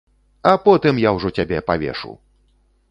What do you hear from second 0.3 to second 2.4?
А потым я ўжо цябе павешу!